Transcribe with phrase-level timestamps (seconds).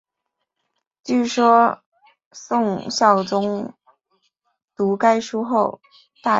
[1.03, 1.83] 据说
[2.31, 3.71] 宋孝宗
[4.75, 5.79] 读该书后
[6.23, 6.29] 大悦。